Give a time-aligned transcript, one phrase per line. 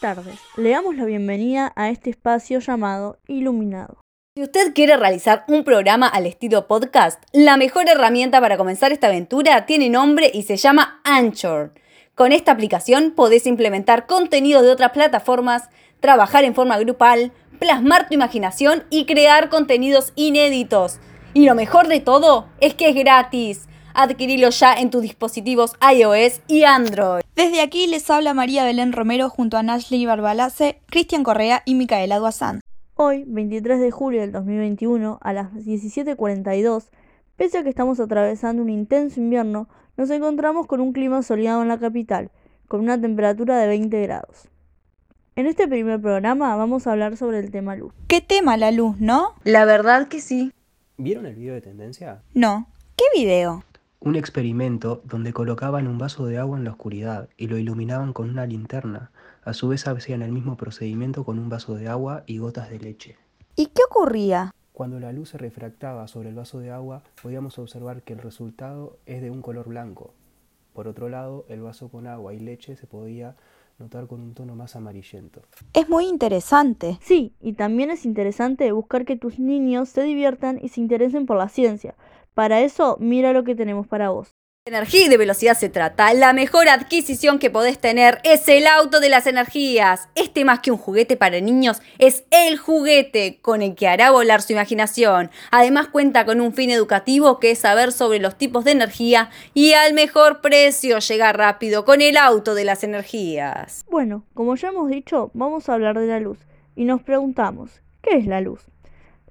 [0.00, 0.38] tardes.
[0.56, 4.00] Le damos la bienvenida a este espacio llamado Iluminado.
[4.34, 9.08] Si usted quiere realizar un programa al estilo podcast, la mejor herramienta para comenzar esta
[9.08, 11.74] aventura tiene nombre y se llama Anchor.
[12.14, 15.68] Con esta aplicación podés implementar contenido de otras plataformas,
[16.00, 20.98] trabajar en forma grupal, plasmar tu imaginación y crear contenidos inéditos.
[21.34, 23.68] Y lo mejor de todo es que es gratis.
[23.94, 27.22] Adquirilo ya en tus dispositivos iOS y Android.
[27.36, 32.18] Desde aquí les habla María Belén Romero junto a Nashley Barbalace, Cristian Correa y Micaela
[32.18, 32.60] Duazán.
[32.94, 36.90] Hoy, 23 de julio del 2021, a las 17.42,
[37.36, 41.68] pese a que estamos atravesando un intenso invierno, nos encontramos con un clima soleado en
[41.68, 42.30] la capital,
[42.68, 44.48] con una temperatura de 20 grados.
[45.34, 47.92] En este primer programa vamos a hablar sobre el tema luz.
[48.06, 49.34] ¿Qué tema la luz, no?
[49.44, 50.52] La verdad que sí.
[50.98, 52.22] ¿Vieron el video de tendencia?
[52.34, 52.68] No.
[52.96, 53.64] ¿Qué video?
[54.04, 58.30] Un experimento donde colocaban un vaso de agua en la oscuridad y lo iluminaban con
[58.30, 59.12] una linterna.
[59.44, 62.80] A su vez hacían el mismo procedimiento con un vaso de agua y gotas de
[62.80, 63.16] leche.
[63.54, 64.50] ¿Y qué ocurría?
[64.72, 68.98] Cuando la luz se refractaba sobre el vaso de agua, podíamos observar que el resultado
[69.06, 70.14] es de un color blanco.
[70.72, 73.36] Por otro lado, el vaso con agua y leche se podía
[73.78, 75.42] notar con un tono más amarillento.
[75.74, 76.98] Es muy interesante.
[77.02, 81.36] Sí, y también es interesante buscar que tus niños se diviertan y se interesen por
[81.36, 81.94] la ciencia.
[82.34, 84.34] Para eso, mira lo que tenemos para vos.
[84.64, 86.14] Energía y de velocidad se trata.
[86.14, 90.08] La mejor adquisición que podés tener es el auto de las energías.
[90.14, 94.40] Este más que un juguete para niños es el juguete con el que hará volar
[94.40, 95.32] su imaginación.
[95.50, 99.72] Además cuenta con un fin educativo que es saber sobre los tipos de energía y
[99.72, 103.84] al mejor precio llegar rápido con el auto de las energías.
[103.90, 106.38] Bueno, como ya hemos dicho, vamos a hablar de la luz
[106.76, 108.60] y nos preguntamos, ¿qué es la luz?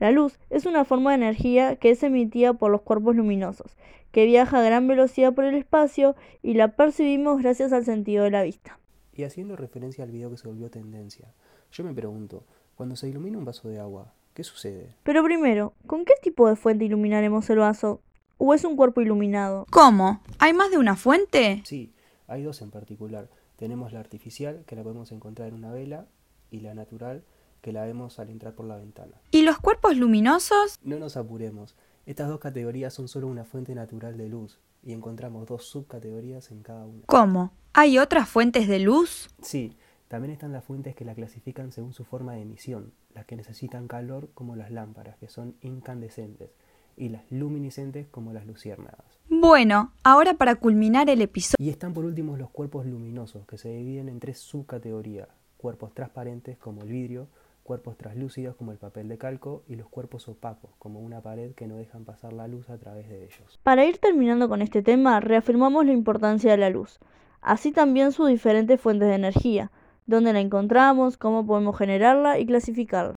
[0.00, 3.76] La luz es una forma de energía que es emitida por los cuerpos luminosos,
[4.12, 8.30] que viaja a gran velocidad por el espacio y la percibimos gracias al sentido de
[8.30, 8.78] la vista.
[9.12, 11.28] Y haciendo referencia al video que se volvió tendencia,
[11.70, 12.44] yo me pregunto,
[12.76, 14.94] cuando se ilumina un vaso de agua, ¿qué sucede?
[15.02, 18.00] Pero primero, ¿con qué tipo de fuente iluminaremos el vaso?
[18.38, 19.66] ¿O es un cuerpo iluminado?
[19.70, 20.22] ¿Cómo?
[20.38, 21.60] ¿Hay más de una fuente?
[21.66, 21.92] Sí,
[22.26, 23.28] hay dos en particular.
[23.56, 26.06] Tenemos la artificial, que la podemos encontrar en una vela,
[26.50, 27.22] y la natural,
[27.60, 29.20] que la vemos al entrar por la ventana.
[29.30, 30.78] ¿Y los cuerpos luminosos?
[30.82, 31.76] No nos apuremos.
[32.06, 36.62] Estas dos categorías son solo una fuente natural de luz y encontramos dos subcategorías en
[36.62, 37.04] cada una.
[37.06, 37.52] ¿Cómo?
[37.72, 39.28] ¿Hay otras fuentes de luz?
[39.42, 39.76] Sí,
[40.08, 43.86] también están las fuentes que la clasifican según su forma de emisión, las que necesitan
[43.86, 46.50] calor como las lámparas, que son incandescentes,
[46.96, 49.04] y las luminiscentes como las luciérnagas.
[49.28, 51.64] Bueno, ahora para culminar el episodio...
[51.64, 56.58] Y están por último los cuerpos luminosos, que se dividen en tres subcategorías, cuerpos transparentes
[56.58, 57.28] como el vidrio,
[57.70, 61.68] cuerpos translúcidos como el papel de calco y los cuerpos opacos como una pared que
[61.68, 63.60] no dejan pasar la luz a través de ellos.
[63.62, 66.98] Para ir terminando con este tema, reafirmamos la importancia de la luz,
[67.40, 69.70] así también sus diferentes fuentes de energía,
[70.06, 73.14] dónde la encontramos, cómo podemos generarla y clasificarla.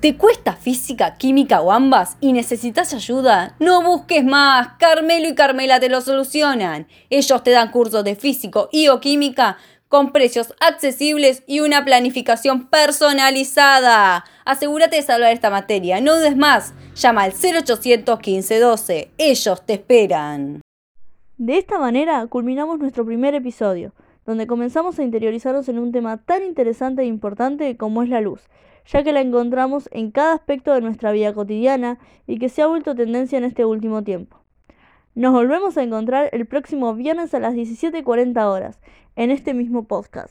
[0.00, 3.56] ¿Te cuesta física, química o ambas y necesitas ayuda?
[3.60, 4.74] No busques más.
[4.78, 6.86] Carmelo y Carmela te lo solucionan.
[7.08, 9.56] Ellos te dan cursos de físico y o química
[9.88, 14.24] con precios accesibles y una planificación personalizada.
[14.44, 16.74] Asegúrate de salvar esta materia, no dudes más.
[16.94, 19.10] Llama al 0800 1512.
[19.18, 20.60] Ellos te esperan.
[21.38, 23.92] De esta manera culminamos nuestro primer episodio,
[24.24, 28.40] donde comenzamos a interiorizarnos en un tema tan interesante e importante como es la luz,
[28.86, 32.66] ya que la encontramos en cada aspecto de nuestra vida cotidiana y que se ha
[32.66, 34.45] vuelto tendencia en este último tiempo.
[35.16, 38.78] Nos volvemos a encontrar el próximo viernes a las 17.40 horas
[39.16, 40.30] en este mismo podcast.